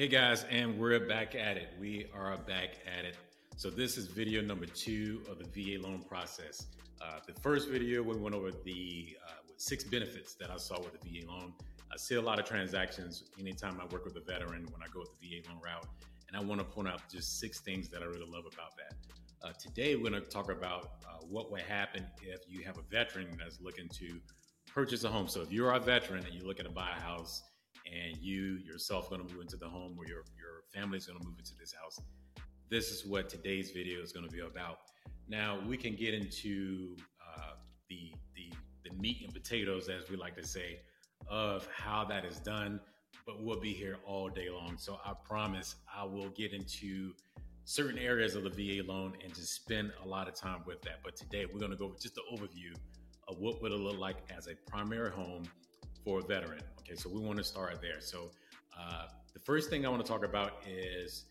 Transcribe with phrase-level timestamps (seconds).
[0.00, 1.74] Hey guys, and we're back at it.
[1.78, 3.18] We are back at it.
[3.58, 6.68] So this is video number two of the VA loan process.
[7.02, 10.98] Uh, the first video we went over the uh, six benefits that I saw with
[10.98, 11.52] the VA loan.
[11.92, 15.00] I see a lot of transactions anytime I work with a veteran when I go
[15.00, 15.86] with the VA loan route,
[16.28, 18.94] and I want to point out just six things that I really love about that.
[19.46, 22.82] Uh, today we're going to talk about uh, what would happen if you have a
[22.90, 24.18] veteran that's looking to
[24.66, 25.28] purchase a home.
[25.28, 27.42] So if you're a veteran and you're looking to buy a house
[27.90, 31.24] and you yourself going to move into the home or your, your family's going to
[31.24, 32.00] move into this house,
[32.68, 34.78] this is what today's video is going to be about.
[35.28, 37.52] Now we can get into uh,
[37.88, 38.52] the, the,
[38.84, 40.80] the meat and potatoes, as we like to say,
[41.28, 42.80] of how that is done,
[43.26, 44.76] but we'll be here all day long.
[44.78, 47.12] So I promise I will get into
[47.64, 51.00] certain areas of the VA loan and just spend a lot of time with that.
[51.04, 52.74] But today we're going to go just the overview
[53.28, 55.44] of what would it look like as a primary home
[56.10, 56.60] for a veteran.
[56.80, 58.00] Okay, so we want to start there.
[58.00, 58.30] So
[58.76, 61.26] uh, the first thing I want to talk about is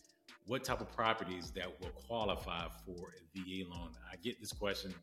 [0.46, 3.92] what type of properties that will qualify for a VA loan.
[4.10, 4.94] I get this question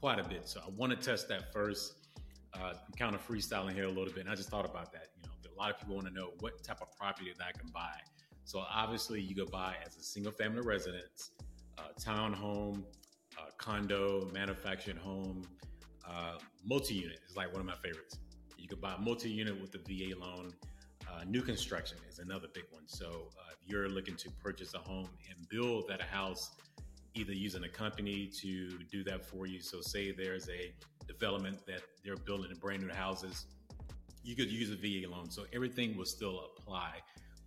[0.00, 2.08] quite a bit, so I want to test that first.
[2.54, 5.08] Uh, I'm kind of freestyling here a little bit, and I just thought about that.
[5.16, 7.52] You know, a lot of people want to know what type of property that I
[7.52, 7.98] can buy.
[8.44, 11.32] So obviously, you could buy as a single family residence,
[11.76, 12.84] uh, townhome,
[13.38, 15.42] uh, condo, manufactured home,
[16.08, 18.18] uh, multi-unit is like one of my favorites.
[18.66, 20.52] You could buy multi-unit with the VA loan.
[21.08, 22.82] Uh, new construction is another big one.
[22.86, 23.06] So
[23.38, 26.50] uh, if you're looking to purchase a home and build that house,
[27.14, 29.60] either using a company to do that for you.
[29.60, 30.72] So say there's a
[31.06, 33.44] development that they're building brand new houses,
[34.24, 35.30] you could use a VA loan.
[35.30, 36.94] So everything will still apply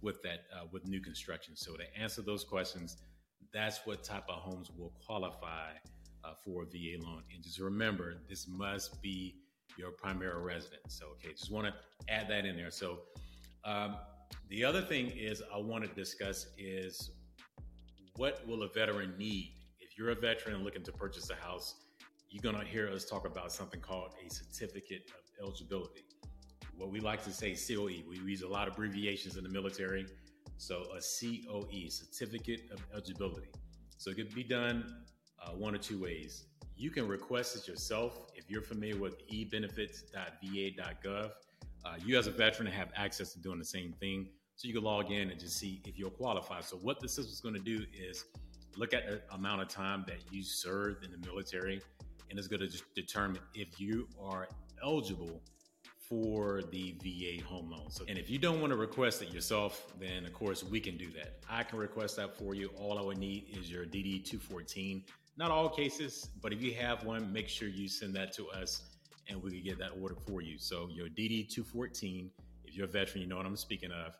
[0.01, 1.53] with that uh, with new construction.
[1.57, 2.95] So to answer those questions,
[3.51, 5.71] that's what type of homes will qualify
[6.23, 7.23] uh, for a VA loan.
[7.35, 9.35] And just remember, this must be
[9.79, 10.99] your primary residence.
[10.99, 12.69] So, okay, just want to add that in there.
[12.69, 12.99] So,
[13.63, 13.95] um,
[14.49, 17.11] the other thing is I want to discuss is
[18.15, 19.53] what will a veteran need?
[19.79, 21.75] If you're a veteran looking to purchase a house,
[22.29, 26.03] you're going to hear us talk about something called a certificate of eligibility.
[26.75, 28.03] What we like to say COE.
[28.07, 30.05] We use a lot of abbreviations in the military.
[30.57, 33.49] So a COE, certificate of eligibility.
[33.97, 35.03] So it could be done
[35.41, 36.45] uh, one or two ways.
[36.75, 41.31] You can request it yourself you're familiar with ebenefits.va.gov.
[41.85, 44.29] Uh, you, as a veteran, have access to doing the same thing.
[44.55, 46.65] So you can log in and just see if you're qualified.
[46.65, 48.25] So, what the system's going to do is
[48.75, 51.81] look at the amount of time that you served in the military,
[52.29, 54.49] and it's going to determine if you are
[54.83, 55.41] eligible
[56.09, 57.89] for the VA home loan.
[57.89, 60.97] So, and if you don't want to request it yourself, then of course we can
[60.97, 61.37] do that.
[61.47, 62.71] I can request that for you.
[62.75, 65.03] All I would need is your DD 214
[65.39, 68.81] not all cases, but if you have one, make sure you send that to us
[69.29, 70.59] and we can get that order for you.
[70.59, 72.29] So your DD 214,
[72.65, 74.17] if you're a veteran, you know what I'm speaking of,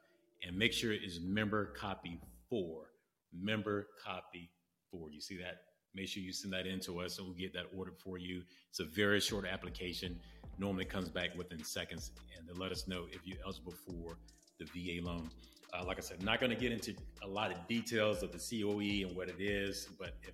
[0.48, 2.94] and make sure it is member copy four.
[3.34, 4.50] Member copy
[4.90, 5.12] four.
[5.12, 5.64] You see that?
[5.94, 8.44] Make sure you send that in to us and we'll get that ordered for you.
[8.70, 10.18] It's a very short application.
[10.58, 14.20] Normally comes back within seconds and to let us know if you're eligible for
[14.58, 15.30] the VA loan.
[15.74, 18.40] Uh, like I said, not going to get into a lot of details of the
[18.40, 20.34] COE and what it is, but if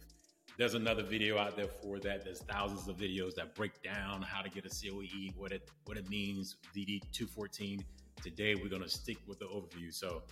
[0.58, 2.24] there's another video out there for that.
[2.24, 5.98] There's thousands of videos that break down how to get a COE, what it what
[5.98, 7.84] it means, DD 214.
[8.24, 9.94] Today we're gonna stick with the overview.
[9.94, 10.24] So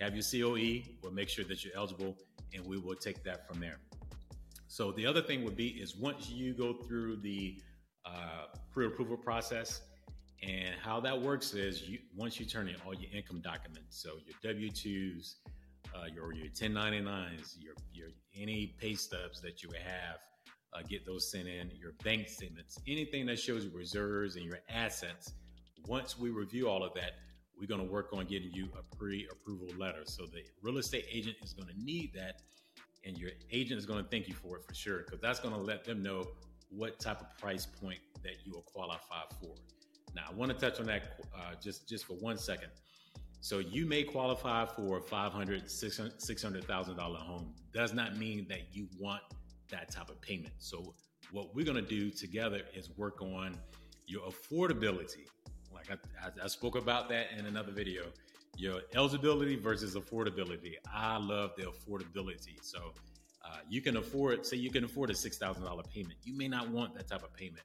[0.00, 2.16] have your COE, we'll make sure that you're eligible,
[2.54, 3.78] and we will take that from there.
[4.68, 7.60] So the other thing would be is once you go through the
[8.04, 9.82] uh, pre-approval process,
[10.42, 14.18] and how that works is you once you turn in all your income documents, so
[14.24, 15.36] your W-2s,
[15.94, 20.18] uh, your your 1099s, your your any pay stubs that you have,
[20.72, 21.70] uh, get those sent in.
[21.78, 25.32] Your bank statements, anything that shows your reserves and your assets.
[25.86, 27.12] Once we review all of that,
[27.58, 30.02] we're going to work on getting you a pre-approval letter.
[30.04, 32.42] So the real estate agent is going to need that,
[33.04, 35.54] and your agent is going to thank you for it for sure, because that's going
[35.54, 36.26] to let them know
[36.70, 39.54] what type of price point that you will qualify for.
[40.14, 42.68] Now, I want to touch on that uh, just just for one second.
[43.40, 47.54] So you may qualify for a $500,000, $600,000 home.
[47.72, 49.22] Does not mean that you want
[49.70, 50.54] that type of payment.
[50.58, 50.94] So
[51.30, 53.56] what we're going to do together is work on
[54.06, 55.26] your affordability.
[55.72, 58.04] Like I, I, I spoke about that in another video,
[58.56, 60.74] your eligibility versus affordability.
[60.92, 62.62] I love the affordability.
[62.62, 62.92] So
[63.44, 66.14] uh, you can afford, say you can afford a $6,000 payment.
[66.24, 67.62] You may not want that type of payment.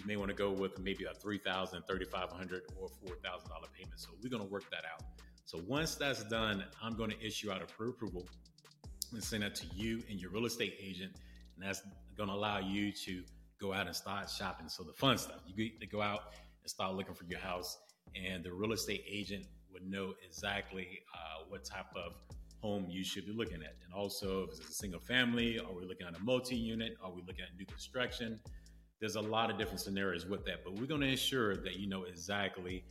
[0.00, 3.18] You may want to go with maybe a $3,000, $3,500 or $4,000
[3.74, 3.92] payment.
[3.96, 5.02] So we're going to work that out.
[5.44, 8.26] So once that's done, I'm going to issue out a pre-approval
[9.12, 11.12] and send that to you and your real estate agent.
[11.54, 11.82] And that's
[12.16, 13.22] going to allow you to
[13.60, 14.70] go out and start shopping.
[14.70, 16.32] So the fun stuff, you get to go out
[16.62, 17.76] and start looking for your house
[18.14, 22.14] and the real estate agent would know exactly uh, what type of
[22.62, 23.74] home you should be looking at.
[23.84, 26.96] And also, if it's a single family, are we looking at a multi unit?
[27.02, 28.40] Are we looking at new construction?
[29.00, 31.88] There's a lot of different scenarios with that, but we're going to ensure that you
[31.88, 32.84] know exactly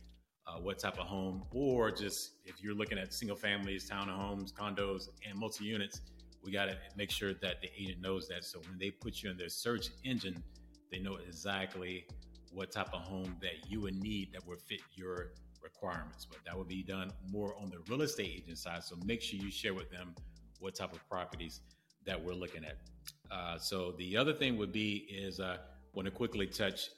[0.46, 5.08] uh, what type of home, or just if you're looking at single families, townhomes, condos,
[5.28, 6.00] and multi units,
[6.42, 8.44] we got to make sure that the agent knows that.
[8.44, 10.42] So when they put you in their search engine,
[10.90, 12.06] they know exactly
[12.52, 16.26] what type of home that you would need that would fit your requirements.
[16.28, 18.82] But that would be done more on the real estate agent side.
[18.82, 20.14] So make sure you share with them
[20.58, 21.60] what type of properties
[22.04, 22.78] that we're looking at.
[23.30, 25.58] Uh, so the other thing would be is uh,
[25.94, 26.90] want to quickly touch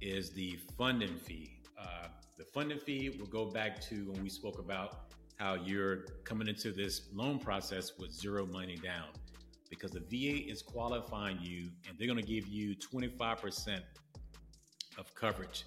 [0.00, 1.60] is the funding fee.
[1.78, 2.08] Uh,
[2.38, 6.72] the funding fee will go back to when we spoke about how you're coming into
[6.72, 9.08] this loan process with zero money down
[9.70, 13.80] because the VA is qualifying you and they're going to give you 25%
[14.98, 15.64] of coverage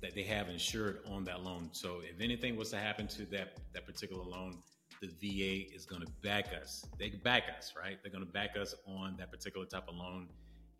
[0.00, 1.68] that they have insured on that loan.
[1.72, 4.58] So if anything was to happen to that that particular loan,
[5.00, 6.84] the VA is going to back us.
[6.98, 7.98] They back us, right?
[8.02, 10.28] They're going to back us on that particular type of loan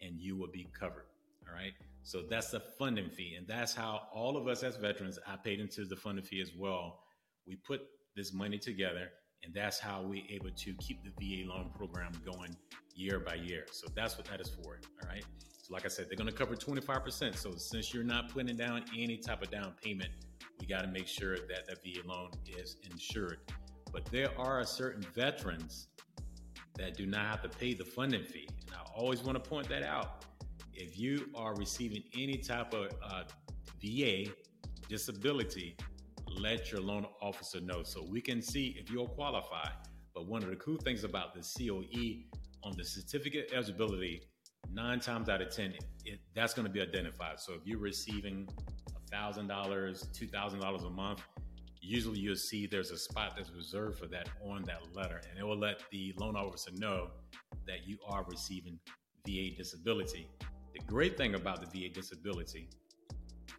[0.01, 1.07] and you will be covered.
[1.49, 1.73] All right.
[2.03, 3.35] So that's the funding fee.
[3.37, 6.53] And that's how all of us as veterans, I paid into the funding fee as
[6.57, 7.01] well.
[7.47, 7.83] We put
[8.17, 9.11] this money together,
[9.45, 12.57] and that's how we're able to keep the VA loan program going
[12.95, 13.65] year by year.
[13.71, 14.81] So that's what that is for.
[15.03, 15.25] All right.
[15.63, 17.37] So, like I said, they're going to cover 25%.
[17.37, 20.11] So, since you're not putting down any type of down payment,
[20.61, 23.39] we got to make sure that that VA loan is insured.
[23.93, 25.89] But there are certain veterans
[26.77, 28.49] that do not have to pay the funding fee.
[28.67, 30.25] And I always want to point that out.
[30.81, 33.25] If you are receiving any type of uh,
[33.83, 34.31] VA
[34.89, 35.77] disability,
[36.29, 39.69] let your loan officer know so we can see if you'll qualify.
[40.15, 42.23] But one of the cool things about the COE
[42.63, 44.23] on the certificate eligibility,
[44.73, 47.41] nine times out of 10, it, that's going to be identified.
[47.41, 48.49] So if you're receiving
[49.13, 51.23] $1,000, $2,000 a month,
[51.81, 55.21] usually you'll see there's a spot that's reserved for that on that letter.
[55.29, 57.09] And it will let the loan officer know
[57.67, 58.79] that you are receiving
[59.27, 60.29] VA disability.
[60.73, 62.69] The great thing about the VA disability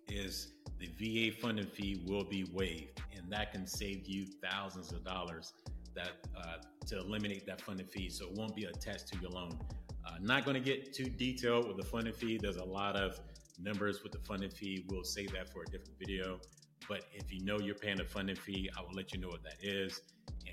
[0.07, 5.03] is the VA funding fee will be waived, and that can save you thousands of
[5.03, 5.53] dollars
[5.95, 6.57] that uh,
[6.88, 9.59] to eliminate that funding fee, so it won't be attached to your loan.
[10.06, 12.39] Uh, not going to get too detailed with the funding fee.
[12.41, 13.19] There's a lot of
[13.62, 14.85] numbers with the funding fee.
[14.89, 16.39] We'll save that for a different video.
[16.88, 19.44] But if you know you're paying a funding fee, I will let you know what
[19.44, 20.01] that is.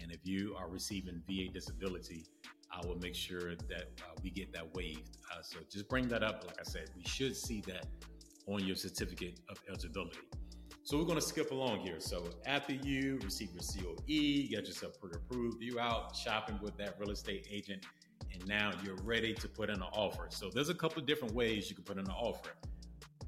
[0.01, 2.27] And if you are receiving VA disability,
[2.77, 5.17] I will make sure that uh, we get that waived.
[5.33, 6.45] Uh, so just bring that up.
[6.47, 7.87] Like I said, we should see that
[8.47, 10.19] on your certificate of eligibility.
[10.83, 11.97] So we're going to skip along here.
[11.99, 16.97] So after you receive your COE, you get yourself pre-approved, you out shopping with that
[17.01, 17.85] real estate agent,
[18.33, 20.27] and now you're ready to put in an offer.
[20.29, 22.51] So there's a couple of different ways you can put in an offer.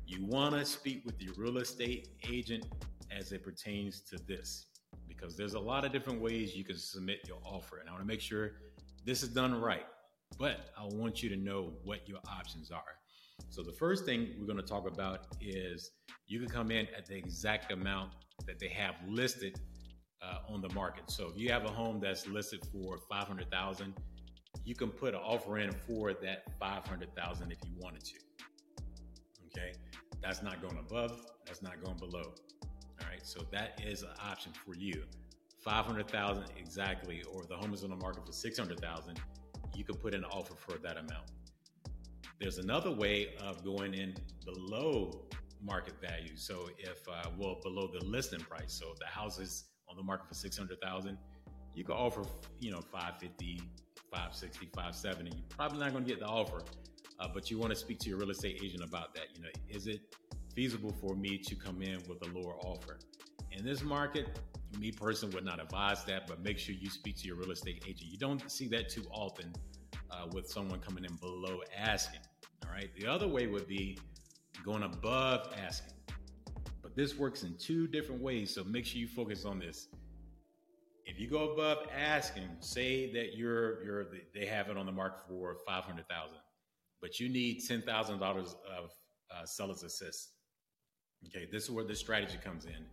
[0.06, 2.66] You want to speak with your real estate agent
[3.10, 4.66] as it pertains to this,
[5.08, 8.04] because there's a lot of different ways you can submit your offer, and I want
[8.04, 8.52] to make sure
[9.08, 9.87] this is done right.
[10.38, 12.99] But I want you to know what your options are.
[13.49, 15.93] So the first thing we're going to talk about is
[16.26, 18.10] you can come in at the exact amount
[18.46, 19.58] that they have listed
[20.20, 21.10] uh, on the market.
[21.10, 23.94] So if you have a home that's listed for 500,000,
[24.66, 28.14] you can put an offer in for that 500,000 if you wanted to.
[29.46, 29.72] Okay?
[30.20, 32.34] That's not going above, that's not going below.
[33.00, 33.25] All right?
[33.25, 35.05] So that is an option for you.
[35.64, 39.20] 500,000 exactly or the home is on the market for 600,000,
[39.74, 41.31] you can put in an offer for that amount.
[42.41, 45.27] There's another way of going in below
[45.62, 46.36] market value.
[46.36, 50.03] So if uh, well below the listing price, so if the house is on the
[50.03, 51.19] market for six hundred thousand,
[51.74, 52.22] you can offer
[52.60, 53.60] you know 550,
[54.12, 55.36] 560, 570.
[55.36, 56.62] You're probably not going to get the offer,
[57.19, 59.27] uh, but you want to speak to your real estate agent about that.
[59.34, 60.00] You know, is it
[60.55, 62.98] feasible for me to come in with a lower offer?
[63.50, 64.38] In this market,
[64.79, 67.84] me personally would not advise that, but make sure you speak to your real estate
[67.87, 68.10] agent.
[68.10, 69.53] You don't see that too often
[70.10, 72.20] uh, with someone coming in below asking.
[72.67, 72.91] All right.
[72.98, 73.98] The other way would be
[74.65, 75.94] going above asking.
[76.82, 78.55] But this works in two different ways.
[78.55, 79.89] So make sure you focus on this.
[81.06, 85.20] If you go above asking, say that you're you're they have it on the market
[85.27, 86.37] for five hundred thousand,
[87.01, 88.91] but you need ten thousand dollars of
[89.34, 90.32] uh, seller's assist.
[91.27, 92.84] Okay, this is where the strategy comes in.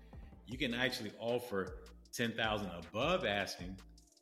[0.48, 1.80] You can actually offer
[2.14, 3.78] ten thousand above asking,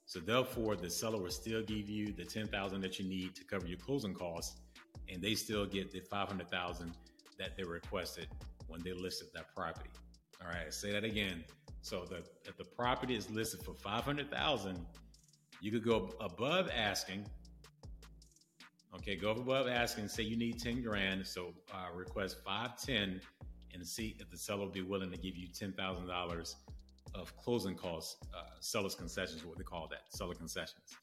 [0.05, 3.43] so therefore the seller will still give you the ten thousand that you need to
[3.43, 4.61] cover your closing costs,
[5.09, 6.93] and they still get the 500,000
[7.37, 8.27] that they requested
[8.67, 9.89] when they listed that property.
[10.41, 11.43] All right, say that again.
[11.81, 14.85] So the if the property is listed for 500,000,
[15.61, 17.25] you could go above asking.
[18.95, 23.21] Okay, go above asking, say you need 10 grand, so uh, request 510
[23.73, 26.55] and see if the seller will be willing to give you $10,000
[27.15, 30.95] of closing costs, uh, seller's concessions, what they call that, seller concessions,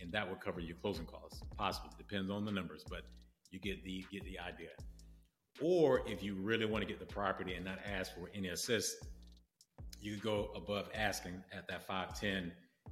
[0.00, 1.40] and that will cover your closing costs.
[1.56, 3.02] Possibly depends on the numbers, but
[3.50, 4.70] you get the get the idea.
[5.60, 8.96] Or if you really want to get the property and not ask for any assist,
[10.00, 12.50] you could go above asking at that 510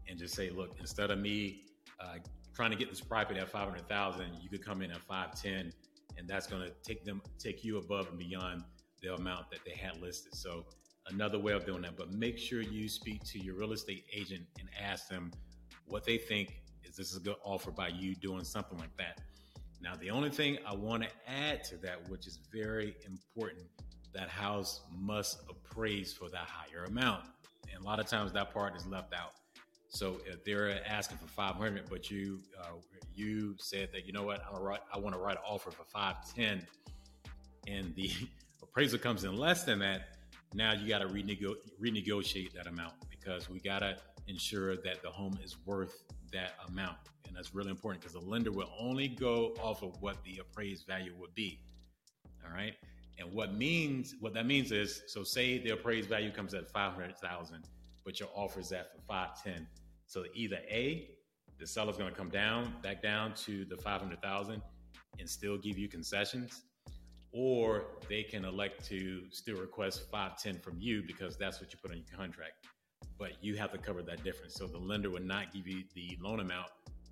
[0.08, 1.64] and just say, look, instead of me
[1.98, 2.18] uh,
[2.54, 5.72] trying to get this property at 500,000, you could come in at 510
[6.18, 8.62] and that's going to take them, take you above and beyond
[9.02, 10.34] the amount that they had listed.
[10.34, 10.64] So
[11.06, 14.44] another way of doing that, but make sure you speak to your real estate agent
[14.58, 15.30] and ask them
[15.86, 19.20] what they think is this a good offer by you doing something like that.
[19.82, 23.64] Now, the only thing I want to add to that, which is very important,
[24.12, 27.24] that house must appraise for that higher amount.
[27.72, 29.32] And a lot of times that part is left out.
[29.88, 32.76] So if they're asking for 500, but you uh,
[33.14, 35.84] you said that you know what I write, I want to write an offer for
[35.84, 36.66] 510,
[37.66, 38.10] and the
[38.70, 40.16] appraisal comes in less than that,
[40.54, 43.96] now you got to renego- renegotiate that amount because we got to
[44.28, 46.96] ensure that the home is worth that amount.
[47.26, 50.86] And that's really important because the lender will only go off of what the appraised
[50.86, 51.60] value would be.
[52.44, 52.74] All right.
[53.18, 57.64] And what means what that means is so say the appraised value comes at 500,000,
[58.04, 59.66] but your offer is at for 510.
[60.06, 61.10] So either A,
[61.58, 64.62] the seller's going to come down back down to the 500,000
[65.18, 66.62] and still give you concessions
[67.32, 71.90] or they can elect to still request 510 from you because that's what you put
[71.90, 72.66] on your contract.
[73.18, 74.54] But you have to cover that difference.
[74.54, 76.68] So the lender would not give you the loan amount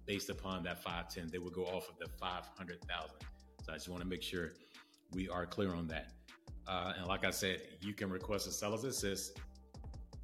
[0.06, 1.28] based upon that 510.
[1.30, 3.10] They would go off of the 500,000.
[3.62, 4.52] So I just want to make sure
[5.12, 6.12] we are clear on that.
[6.66, 9.38] Uh, and like I said, you can request a seller's assist,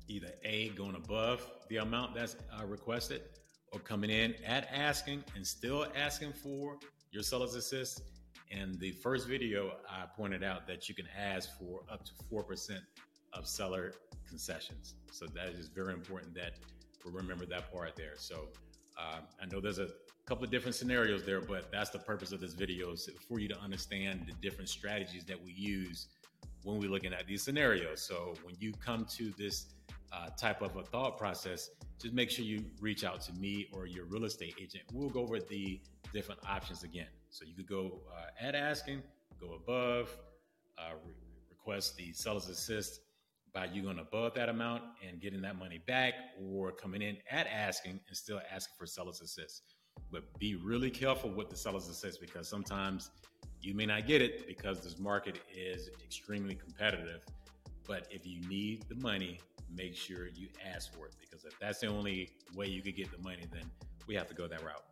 [0.08, 3.22] either A, going above the amount that's uh, requested,
[3.72, 6.78] or coming in at asking and still asking for
[7.10, 8.02] your seller's assist
[8.54, 12.78] in the first video, I pointed out that you can ask for up to 4%
[13.32, 13.92] of seller
[14.28, 14.94] concessions.
[15.10, 16.52] So that is very important that
[17.04, 18.14] we remember that part there.
[18.16, 18.48] So
[18.96, 19.88] uh, I know there's a
[20.26, 23.48] couple of different scenarios there, but that's the purpose of this video is for you
[23.48, 26.08] to understand the different strategies that we use
[26.62, 28.02] when we're looking at these scenarios.
[28.02, 29.66] So when you come to this
[30.12, 31.70] uh, type of a thought process,
[32.00, 34.84] just make sure you reach out to me or your real estate agent.
[34.92, 35.80] We'll go over the
[36.12, 37.08] different options again.
[37.34, 39.02] So you could go uh, at asking,
[39.40, 40.16] go above,
[40.78, 41.14] uh, re-
[41.50, 43.00] request the seller's assist
[43.52, 47.48] by you going above that amount and getting that money back, or coming in at
[47.48, 49.74] asking and still asking for seller's assist.
[50.12, 53.10] But be really careful with the seller's assist because sometimes
[53.60, 57.22] you may not get it because this market is extremely competitive.
[57.84, 59.40] But if you need the money,
[59.76, 63.10] make sure you ask for it because if that's the only way you could get
[63.10, 63.68] the money, then
[64.06, 64.84] we have to go that route.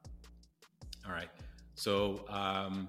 [1.06, 1.28] All right.
[1.74, 2.88] So um,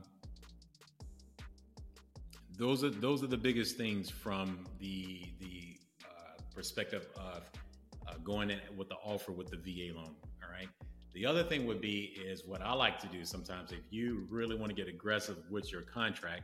[2.58, 7.44] those are those are the biggest things from the the uh, perspective of
[8.08, 10.16] uh, going in with the offer with the VA loan.
[10.44, 10.70] All right.
[11.13, 14.56] The other thing would be is what I like to do sometimes if you really
[14.56, 16.44] want to get aggressive with your contract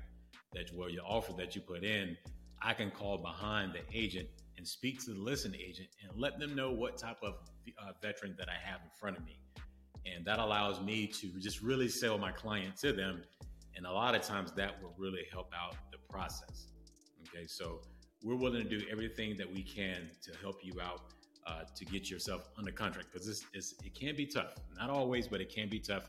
[0.54, 2.18] that well your offer that you put in,
[2.62, 4.28] I can call behind the agent
[4.58, 7.36] and speak to the listen agent and let them know what type of
[7.82, 9.40] uh, veteran that I have in front of me.
[10.06, 13.24] And that allows me to just really sell my client to them.
[13.76, 16.68] And a lot of times that will really help out the process.
[17.28, 17.82] Okay, so
[18.24, 21.02] we're willing to do everything that we can to help you out
[21.48, 24.56] uh, to get yourself under contract because it can be tough.
[24.78, 26.04] Not always, but it can be tough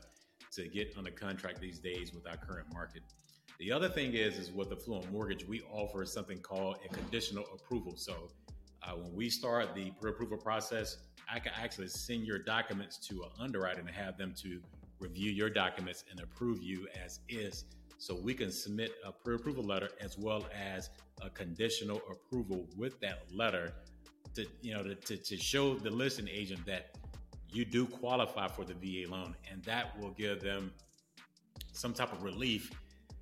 [0.53, 3.03] to get under contract these days with our current market.
[3.59, 7.95] The other thing is, is with Affluent Mortgage, we offer something called a conditional approval.
[7.95, 8.29] So
[8.83, 10.97] uh, when we start the pre-approval process,
[11.31, 14.59] I can actually send your documents to an underwriter and have them to
[14.99, 17.65] review your documents and approve you as is.
[17.97, 20.89] So we can submit a pre-approval letter as well as
[21.21, 23.73] a conditional approval with that letter
[24.35, 26.97] to you know to, to, to show the listing agent that
[27.51, 30.71] you do qualify for the VA loan, and that will give them
[31.73, 32.71] some type of relief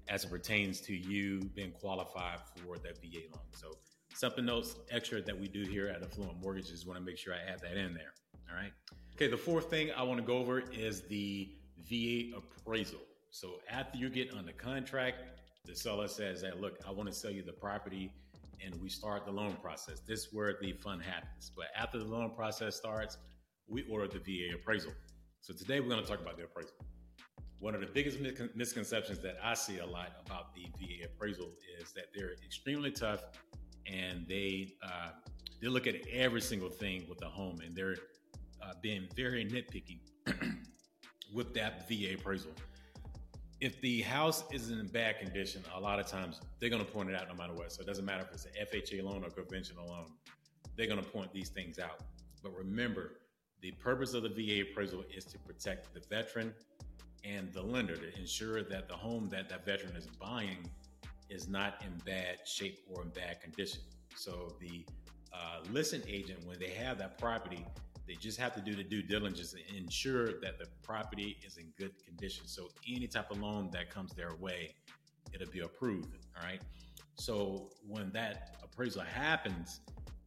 [0.07, 3.43] as it pertains to you being qualified for that VA loan.
[3.51, 3.71] So
[4.19, 6.85] something else extra that we do here at Affluent Mortgages.
[6.85, 8.13] Want to make sure I add that in there.
[8.49, 8.73] All right.
[9.15, 9.27] Okay.
[9.27, 11.49] The fourth thing I want to go over is the
[11.89, 12.99] VA appraisal.
[13.29, 15.19] So after you get under contract,
[15.65, 18.11] the seller says that, look, I want to sell you the property
[18.63, 20.01] and we start the loan process.
[20.01, 21.49] This is where the fun happens.
[21.55, 23.17] But after the loan process starts,
[23.69, 24.91] we order the VA appraisal.
[25.39, 26.73] So today we're going to talk about the appraisal.
[27.59, 28.19] One of the biggest
[28.53, 33.23] misconceptions that I see a lot about the VA appraisal is that they're extremely tough
[33.91, 35.09] and they uh,
[35.61, 37.97] they look at every single thing with the home, and they're
[38.61, 39.99] uh, being very nitpicky
[41.33, 42.51] with that VA appraisal.
[43.59, 47.09] If the house is in bad condition, a lot of times they're going to point
[47.09, 47.73] it out no matter what.
[47.73, 50.05] So it doesn't matter if it's an FHA loan or conventional loan.
[50.77, 51.99] they're going to point these things out.
[52.41, 53.19] But remember,
[53.61, 56.53] the purpose of the VA appraisal is to protect the veteran
[57.25, 60.69] and the lender to ensure that the home that that veteran is buying
[61.29, 63.81] is not in bad shape or in bad condition.
[64.15, 64.85] So the
[65.33, 67.65] uh, listing agent, when they have that property,
[68.07, 71.71] they just have to do the due diligence and ensure that the property is in
[71.77, 72.47] good condition.
[72.47, 74.73] So any type of loan that comes their way,
[75.31, 76.17] it'll be approved.
[76.35, 76.61] All right.
[77.13, 79.81] So when that appraisal happens,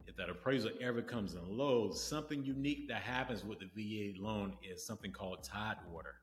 [0.07, 4.53] if that appraisal ever comes in low, something unique that happens with the VA loan
[4.63, 6.15] is something called Tidewater.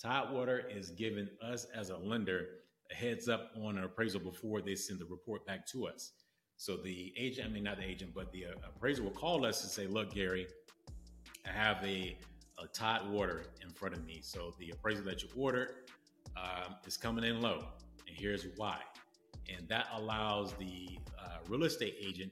[0.00, 2.46] Tidewater is giving us as a lender
[2.92, 6.12] a heads up on an appraisal before they send the report back to us.
[6.56, 9.62] So the agent, I mean, not the agent, but the uh, appraiser will call us
[9.62, 10.46] and say, look, Gary,
[11.46, 12.16] I have a,
[12.58, 14.20] a Tidewater in front of me.
[14.22, 15.70] So the appraisal that you ordered
[16.36, 17.64] um, is coming in low.
[18.06, 18.78] And here's why.
[19.54, 22.30] And that allows the uh, real estate agent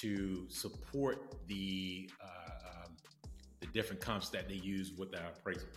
[0.00, 2.96] to support the uh, um,
[3.58, 5.68] the different comps that they use with their appraisal.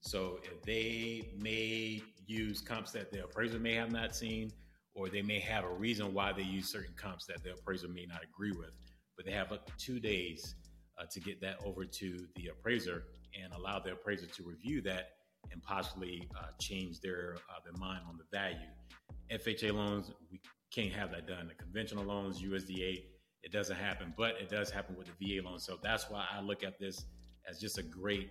[0.00, 4.52] So if they may use comps that the appraiser may have not seen,
[4.94, 8.06] or they may have a reason why they use certain comps that the appraiser may
[8.06, 8.70] not agree with,
[9.16, 10.54] but they have up to two days
[10.98, 13.04] uh, to get that over to the appraiser
[13.42, 15.10] and allow the appraiser to review that
[15.52, 18.56] and possibly uh, change their uh, their mind on the value.
[19.30, 20.40] FHA loans, we
[20.72, 21.48] can't have that done.
[21.48, 23.04] The conventional loans, USDA,
[23.42, 25.58] it doesn't happen, but it does happen with the VA loan.
[25.58, 27.04] So that's why I look at this
[27.48, 28.30] as just a great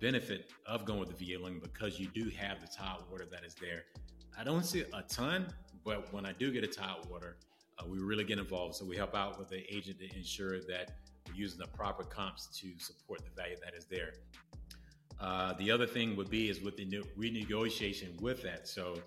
[0.00, 3.54] benefit of going with the VA loan because you do have the Tidewater that is
[3.54, 3.84] there.
[4.38, 5.46] I don't see a ton,
[5.84, 7.36] but when I do get a Tidewater,
[7.78, 8.74] uh, we really get involved.
[8.76, 10.92] So we help out with the agent to ensure that
[11.26, 14.12] we're using the proper comps to support the value that is there.
[15.20, 16.86] Uh, the other thing would be is with the
[17.18, 18.68] renegotiation with that.
[18.68, 18.98] So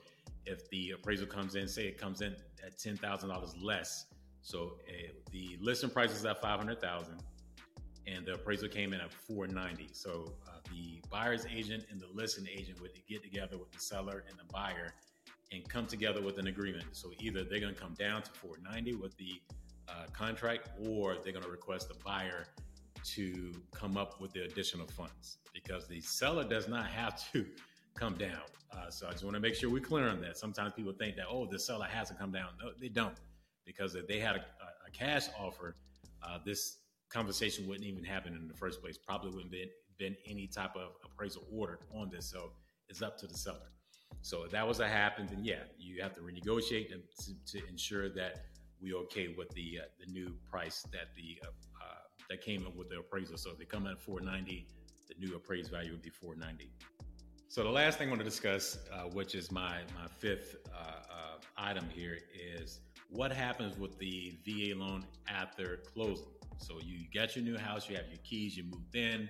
[0.46, 4.06] if the appraisal comes in, say it comes in at ten thousand dollars less,
[4.42, 7.22] so uh, the listing price is at five hundred thousand
[8.08, 9.90] and the appraisal came in at 490.
[9.94, 14.24] So uh, the buyer's agent and the listing agent would get together with the seller
[14.30, 14.94] and the buyer
[15.52, 16.86] and come together with an agreement.
[16.92, 19.42] So either they're going to come down to 490 with the
[19.88, 22.46] uh, contract, or they're going to request the buyer
[23.04, 27.46] to come up with the additional funds because the seller does not have to
[27.96, 28.42] come down.
[28.72, 30.38] Uh, so I just want to make sure we're clear on that.
[30.38, 32.50] Sometimes people think that oh, the seller has to come down.
[32.62, 33.16] No, they don't,
[33.66, 34.46] because if they had a,
[34.88, 35.76] a cash offer,
[36.22, 36.79] uh, this
[37.10, 38.98] conversation wouldn't even happen in the first place.
[38.98, 42.30] Probably wouldn't been been any type of appraisal ordered on this.
[42.30, 42.52] So
[42.88, 43.72] it's up to the seller.
[44.22, 47.68] So if that was to happen, then yeah, you have to renegotiate and to, to
[47.68, 48.46] ensure that
[48.82, 51.96] we okay with the uh, the new price that the uh, uh,
[52.30, 53.38] that came up with the appraisal.
[53.38, 54.68] So if they come in at 490,
[55.08, 56.72] the new appraised value would be 490.
[57.48, 60.80] So the last thing I want to discuss, uh, which is my my fifth uh,
[60.80, 66.28] uh, item here, is what happens with the VA loan after closing.
[66.60, 69.30] So you got your new house, you have your keys, you moved in.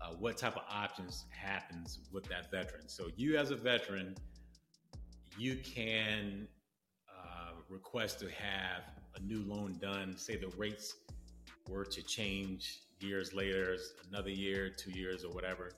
[0.00, 2.88] Uh, what type of options happens with that veteran?
[2.88, 4.16] So you as a veteran,
[5.38, 6.48] you can
[7.08, 8.82] uh, request to have
[9.14, 10.16] a new loan done.
[10.16, 10.96] Say the rates
[11.68, 13.76] were to change years later,
[14.10, 15.72] another year, two years, or whatever.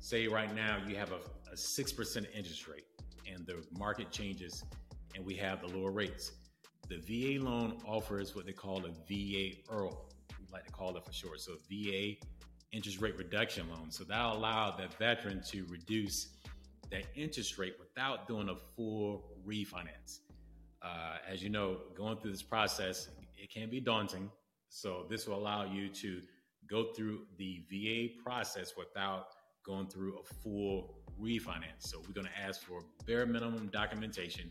[0.00, 1.20] Say right now you have a,
[1.52, 2.84] a 6% interest rate
[3.32, 4.64] and the market changes
[5.14, 6.32] and we have the lower rates.
[6.88, 9.96] The VA loan offers what they call a VA IRRRL.
[10.40, 11.40] We like to call it for short.
[11.40, 12.14] So VA
[12.72, 13.90] interest rate reduction loan.
[13.90, 16.28] So that'll allow that veteran to reduce
[16.90, 20.20] that interest rate without doing a full refinance.
[20.82, 24.30] Uh, as you know, going through this process, it can be daunting.
[24.68, 26.20] So this will allow you to
[26.68, 29.28] go through the VA process without
[29.64, 31.80] going through a full refinance.
[31.80, 34.50] So we're going to ask for bare minimum documentation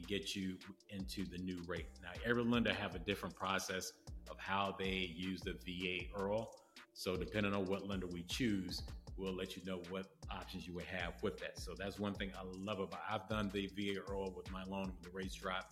[0.00, 0.56] and get you
[0.90, 1.86] into the new rate.
[2.02, 3.92] Now, every lender have a different process
[4.30, 6.46] of how they use the VA IRRRL.
[6.92, 8.82] So depending on what lender we choose,
[9.16, 11.58] we'll let you know what options you would have with that.
[11.58, 13.00] So that's one thing I love about.
[13.10, 15.70] I've done the VA IRRRL with my loan when the rates drop.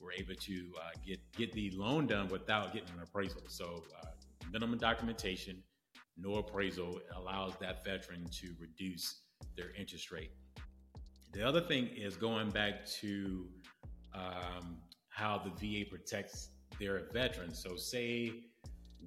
[0.00, 3.42] We're able to uh, get get the loan done without getting an appraisal.
[3.48, 4.06] So uh,
[4.50, 5.62] minimum documentation,
[6.16, 9.22] no appraisal allows that veteran to reduce
[9.56, 10.30] their interest rate.
[11.32, 13.46] The other thing is going back to
[14.14, 17.62] um, how the VA protects their veterans.
[17.62, 18.32] So, say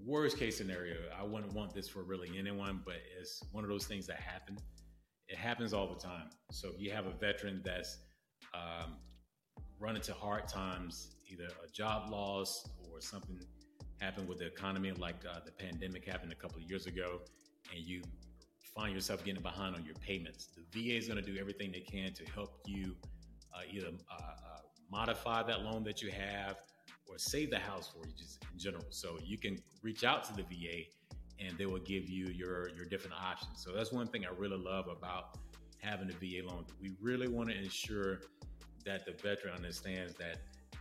[0.06, 3.86] worst case scenario, I wouldn't want this for really anyone, but it's one of those
[3.86, 4.58] things that happen.
[5.28, 6.30] It happens all the time.
[6.52, 8.00] So, if you have a veteran that's
[8.54, 8.98] um,
[9.80, 13.40] run into hard times, either a job loss or something
[14.00, 17.22] happened with the economy, like uh, the pandemic happened a couple of years ago,
[17.74, 18.02] and you
[18.76, 21.80] find yourself getting behind on your payments, the VA is going to do everything they
[21.80, 22.96] can to help you
[23.54, 24.53] uh, either uh, uh,
[24.92, 26.58] modify that loan that you have
[27.10, 28.86] or save the house for you just in general.
[28.90, 30.86] So you can reach out to the VA
[31.40, 33.64] and they will give you your your different options.
[33.64, 35.38] So that's one thing I really love about
[35.80, 36.66] having a VA loan.
[36.82, 38.22] We really want to ensure
[38.86, 40.38] that the veteran understands that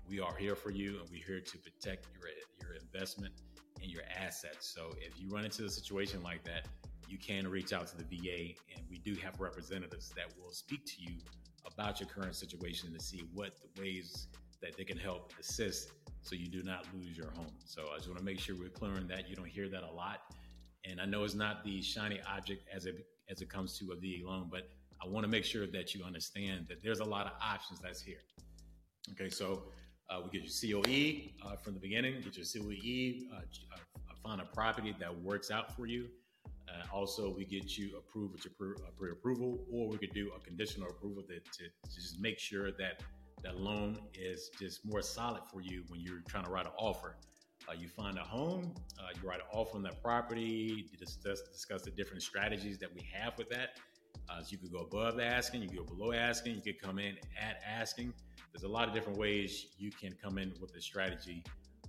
[0.08, 2.28] we are here for you and we're here to protect your
[2.62, 3.34] your investment
[3.82, 4.68] and your assets.
[4.74, 6.68] So if you run into a situation like that,
[7.08, 10.84] you can reach out to the VA and we do have representatives that will speak
[10.86, 11.18] to you
[11.66, 14.28] about your current situation to see what the ways
[14.60, 17.52] that they can help assist so you do not lose your home.
[17.64, 19.28] So I just want to make sure we're clearing that.
[19.28, 20.20] You don't hear that a lot.
[20.84, 23.96] And I know it's not the shiny object as it as it comes to a
[23.96, 24.68] VA loan, but
[25.02, 28.00] I want to make sure that you understand that there's a lot of options that's
[28.00, 28.22] here.
[29.12, 29.64] Okay, so
[30.10, 34.40] uh, we get your COE uh, from the beginning, get your COE, uh, uh, find
[34.40, 36.08] a property that works out for you.
[36.72, 38.54] Uh, also, we get you approved with your
[38.96, 43.02] pre-approval, or we could do a conditional approval to, to, to just make sure that
[43.42, 47.16] that loan is just more solid for you when you're trying to write an offer.
[47.68, 51.82] Uh, you find a home, uh, you write an offer on that property, discuss, discuss
[51.82, 53.78] the different strategies that we have with that.
[54.28, 56.98] Uh, so you could go above asking, you could go below asking, you could come
[56.98, 58.12] in at asking.
[58.52, 61.42] There's a lot of different ways you can come in with a strategy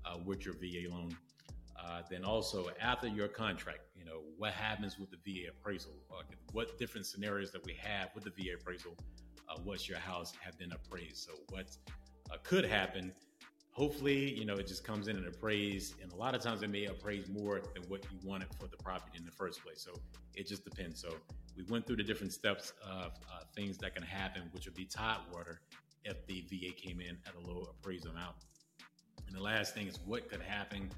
[0.05, 1.15] uh, with your VA loan.
[1.85, 5.91] Uh, then also after your contract, you know, what happens with the VA appraisal?
[6.51, 8.95] what different scenarios that we have with the VA appraisal?
[9.49, 11.17] Uh, what's your house have been appraised?
[11.17, 11.65] So what
[12.31, 13.11] uh, could happen?
[13.71, 16.69] Hopefully, you know, it just comes in and appraised, and a lot of times it
[16.69, 19.81] may appraise more than what you wanted for the property in the first place.
[19.81, 19.99] So
[20.35, 21.01] it just depends.
[21.01, 21.15] So
[21.57, 24.85] we went through the different steps of uh, things that can happen, which would be
[24.85, 25.59] tide water
[26.05, 28.35] if the VA came in at a low appraisal amount.
[29.27, 30.91] And the last thing is what could happen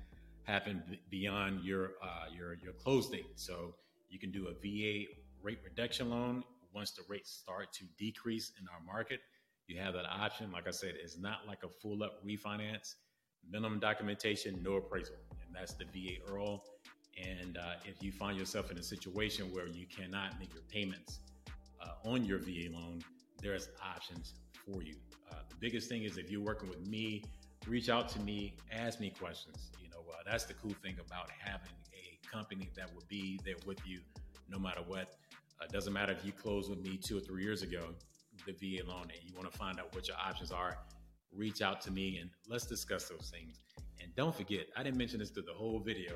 [0.46, 3.26] happen beyond your uh, your your close date.
[3.36, 3.76] So
[4.10, 5.06] you can do a VA
[5.42, 9.20] rate reduction loan once the rates start to decrease in our market.
[9.68, 10.52] You have that option.
[10.52, 12.96] Like I said, it's not like a full up refinance.
[13.50, 16.60] Minimum documentation, no appraisal, and that's the VA IRRRL.
[17.24, 21.20] And uh, if you find yourself in a situation where you cannot make your payments
[21.80, 23.02] uh, on your VA loan,
[23.42, 24.34] there's options
[24.66, 24.96] for you.
[25.32, 27.24] Uh, the biggest thing is if you're working with me,
[27.68, 29.72] reach out to me, ask me questions.
[30.26, 34.00] That's the cool thing about having a company that will be there with you
[34.50, 35.16] no matter what.
[35.62, 37.94] Uh, doesn't matter if you closed with me two or three years ago,
[38.46, 40.78] the VA loan, and you want to find out what your options are,
[41.34, 43.60] reach out to me and let's discuss those things.
[44.02, 46.16] And don't forget, I didn't mention this through the whole video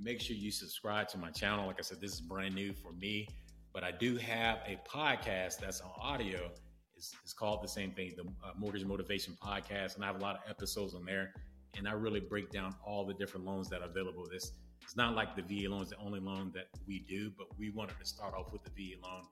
[0.00, 1.66] make sure you subscribe to my channel.
[1.66, 3.28] Like I said, this is brand new for me,
[3.72, 6.50] but I do have a podcast that's on audio.
[6.96, 10.20] It's, it's called the same thing, the uh, Mortgage Motivation Podcast, and I have a
[10.20, 11.34] lot of episodes on there.
[11.76, 14.26] And I really break down all the different loans that are available.
[14.30, 14.52] This
[14.82, 17.70] it's not like the VA loan is the only loan that we do, but we
[17.70, 19.22] wanted to start off with the VA loan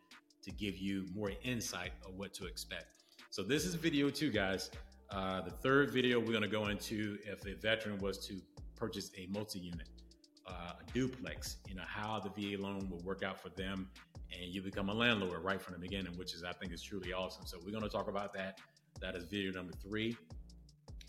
[0.43, 3.03] to give you more insight of what to expect.
[3.31, 4.71] So this is video two, guys.
[5.11, 8.41] Uh, the third video we're going to go into if a veteran was to
[8.77, 9.89] purchase a multi-unit
[10.49, 13.89] uh, a duplex, you know, how the VA loan will work out for them
[14.33, 17.13] and you become a landlord right from the beginning, which is, I think, is truly
[17.13, 17.47] awesome.
[17.47, 18.61] So we're going to talk about that.
[19.01, 20.17] That is video number three.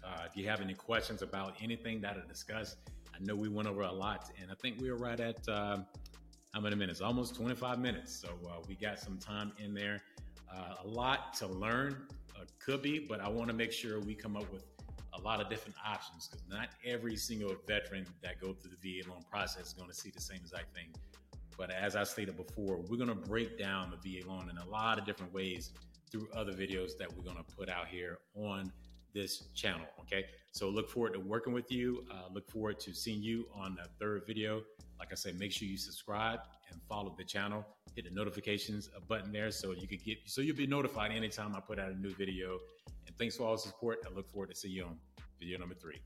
[0.09, 2.77] Uh, if you have any questions about anything that I discussed,
[3.13, 5.77] I know we went over a lot, and I think we were right at uh,
[6.53, 7.01] how many minutes?
[7.01, 8.15] Almost 25 minutes.
[8.15, 10.01] So uh, we got some time in there.
[10.51, 14.15] Uh, a lot to learn, uh, could be, but I want to make sure we
[14.15, 14.65] come up with
[15.13, 19.09] a lot of different options because not every single veteran that go through the VA
[19.09, 20.87] loan process is going to see the same exact thing.
[21.57, 24.65] But as I stated before, we're going to break down the VA loan in a
[24.69, 25.71] lot of different ways
[26.09, 28.71] through other videos that we're going to put out here on
[29.13, 29.85] this channel.
[30.01, 30.25] Okay.
[30.51, 32.05] So look forward to working with you.
[32.11, 34.63] Uh, look forward to seeing you on the third video.
[34.97, 36.39] Like I said, make sure you subscribe
[36.71, 37.65] and follow the channel.
[37.95, 41.59] Hit the notifications button there so you could get so you'll be notified anytime I
[41.59, 42.59] put out a new video.
[43.07, 43.99] And thanks for all the support.
[44.09, 44.97] I look forward to see you on
[45.39, 46.01] video number three.